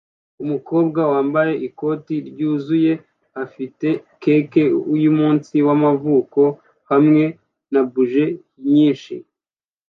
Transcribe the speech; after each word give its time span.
Umukobwa 0.43 0.99
wambaye 1.11 1.53
ikoti 1.67 2.15
ryuzuye 2.29 2.93
afite 3.43 3.87
cake 4.21 4.63
yumunsi 5.03 5.55
wamavuko 5.67 6.41
hamwe 6.91 7.23
na 7.71 7.81
buji 7.91 8.25
nyinshi 8.73 9.15